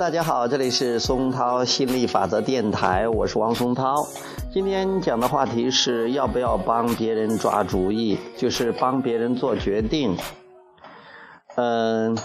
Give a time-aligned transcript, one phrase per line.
[0.00, 4.06] 大家好，这里是松涛心理法则电台，我是王松涛。
[4.50, 10.16] 今天讲的话题是要不要帮别人抓主意，就是帮别人做决定。
[11.56, 12.16] 嗯，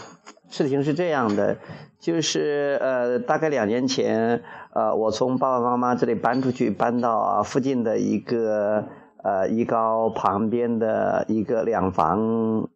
[0.50, 1.58] 事情是这样的，
[2.00, 4.42] 就是呃，大概两年前，
[4.74, 8.86] 呃，我从爸爸妈妈这里搬出去，搬到啊附近的一个
[9.22, 12.70] 呃一高旁边的一个两房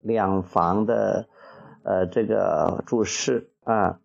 [0.00, 1.28] 两房的
[1.84, 4.00] 呃这个住室啊。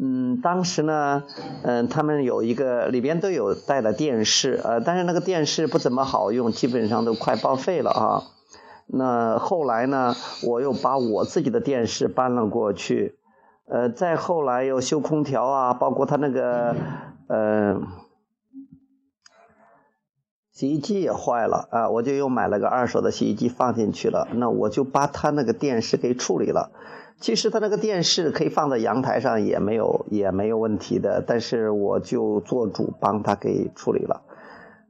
[0.00, 1.24] 嗯，当时呢，
[1.64, 8.22] 嗯，他们有一个里边都有带了电视，呃，但是那个电视不怎么好用，基本上都快报废了啊。
[8.86, 10.14] 那后来呢，
[10.46, 13.18] 我又把我自己的电视搬了过去，
[13.66, 16.76] 呃，再后来又修空调啊，包括他那个，
[17.26, 17.82] 呃，
[20.52, 26.70] 洗衣机也坏了啊，我就又买了个二手的洗衣机放进去了，那我就把他那个电视给处理了。
[27.20, 31.22] 其实他那个电视可以放在阳台上，也没有也没有问题的。
[31.26, 34.22] 但是我就做主帮他给处理了。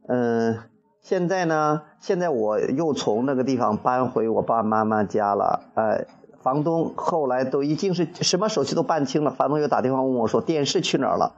[0.07, 0.59] 嗯，
[1.01, 5.61] 现在呢，现在我又从那个地方搬回我爸爸妈妈家了。
[5.75, 6.07] 哎，
[6.43, 11.35] 房东后来都已经是什么手续都办清了，房东又打电话问我说电视去哪儿了？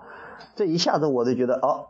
[0.56, 1.86] 这一下子我就觉得哦。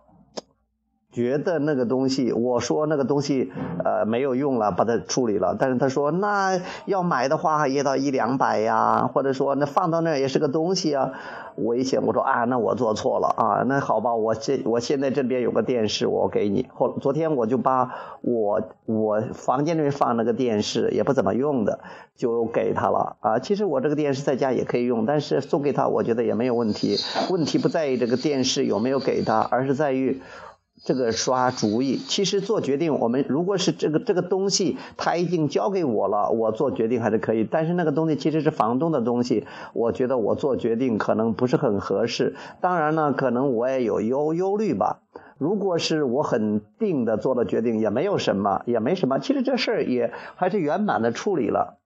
[1.12, 3.52] 觉得那个东西，我说那个东西，
[3.84, 5.56] 呃，没有用了，把它处理了。
[5.58, 11.12] 但是他说，那要买的话也到一两百呀，或者说那放到那也是个东西啊。
[11.56, 16.68] 我一想，我说啊，那我做错了啊，那好吧，我这我现在这边有个电视，我给你。
[16.72, 21.80] 后昨天我就把我我房间里面放那个电视也不怎么用的，
[22.14, 23.38] 就给他了啊。
[23.40, 26.96] 其实我这个电视在家也可以用，但是送给他，我觉得也没有问题。
[27.30, 30.22] 问题不在于这个电视有没有给他，而是在于。
[30.82, 37.44] 这个刷主意，其实做决定，我们如果是这个这个东西他已经交给我了，我做决定还是可以。
[37.44, 42.34] 但是那个东西其实是房东的东西，我觉得我做决定可能不是很合适。
[42.60, 45.02] 当然呢，可能我也有忧忧虑吧。
[45.36, 49.18] 如果是我很定的做了决定，也没有什么，也没什么。
[49.18, 51.78] 其实这事儿也还是圆满的处理了。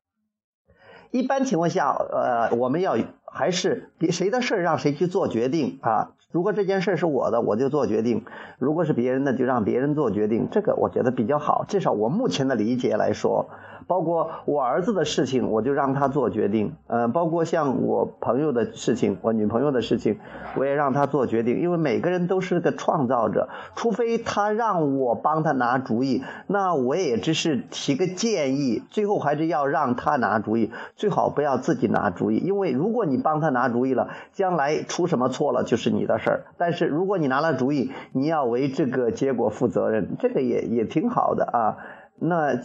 [1.11, 6.13] 一般情况下，呃，我们要还是谁的事儿让谁去做决定啊。
[6.35, 8.25] 如果这件事是我的，我就做决定；
[8.59, 10.49] 如果是别人的，就让别人做决定。
[10.51, 13.47] 这个我觉得比较好，至少我目前的理解来说。
[13.87, 16.73] 包括我儿子的事情，我就让他做决定。
[16.87, 20.19] 呃，包括像我朋友的事情，我女朋友的事情，
[20.57, 21.61] 我也让他做决定。
[21.61, 28.83] 因为每个人都是个创造者，除非他让我帮他拿主意，那我也只是提个建议。
[28.89, 32.39] 最后还是要让他拿主意，最好不要自己拿主意。
[32.39, 36.45] 因为如果你帮他拿主意了，将来出什么错了就是你的儿。
[36.59, 41.77] 但是如果你拿了主意，你要为这个结果负责任，这个也也挺好的啊。
[42.19, 42.59] 那。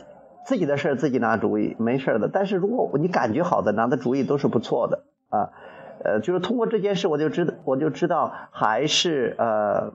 [0.45, 5.51] 自己的事儿自己拿主意没事的，但是如果你感觉好的拿的主意都是不错的啊，
[6.03, 9.93] 呃，就是通过这件事我就知道我就知道还是呃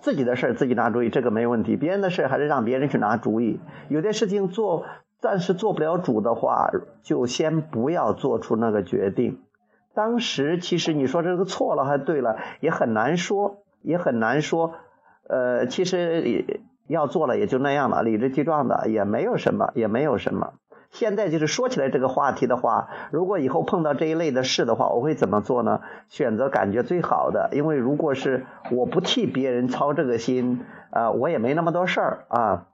[0.00, 3.58] 自己的事儿自己拿主意这个没问题，别人的事儿还是让别人去拿主意。
[3.88, 4.84] 有些事情做
[5.18, 6.70] 暂时做不了主的话，
[7.02, 9.40] 就先不要做出那个决定。
[9.96, 14.74] 当时其实你说这个错了还对了也很难说，也很难说。
[15.28, 16.60] 呃，其实。
[16.88, 20.52] 要做了也就那样了，理直气壮的也没有什么，也没有什么。
[20.92, 25.80] 现在就是说起来这个话题的话，如果以后碰到这一类的事的话，我会怎么做呢？
[26.08, 30.60] 选择感觉最好的，因为如果是我不替别人操这个心，
[30.92, 32.66] 啊，我也没那么多事儿啊，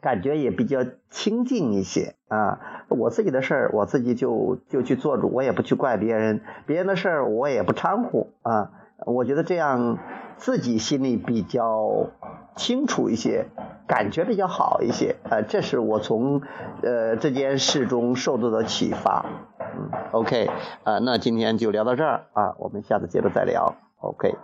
[0.00, 2.60] 感觉也比较清静一些啊。
[2.88, 8.70] 我自己的事儿我自己就就去做主，我也不去怪别人，别人的事儿我也不掺和啊。
[9.06, 9.98] 我觉得这样
[10.36, 12.10] 自己心里比较
[12.56, 13.46] 清楚一些，
[13.86, 15.16] 感觉比较好一些。
[15.30, 16.42] 呃，这是我从
[16.82, 19.24] 呃这件事中受到的启发。
[19.60, 20.50] 嗯，OK，
[20.82, 23.74] 啊，那今天就聊到这儿啊，我们下次接着再聊。
[24.00, 24.34] OK，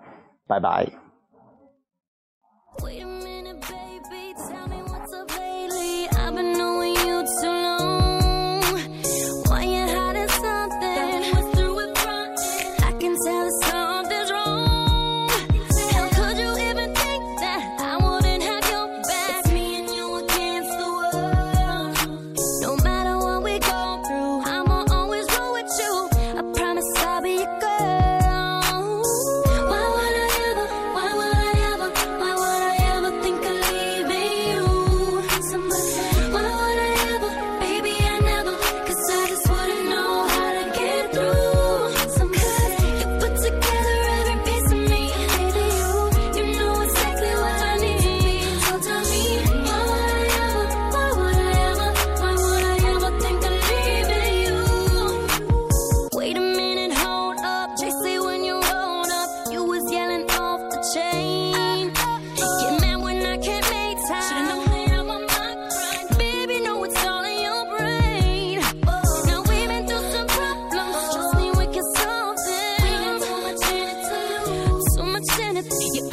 [0.47, 1.04] 拜拜。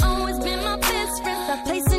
[0.04, 1.52] always been my best friend.
[1.52, 1.91] I place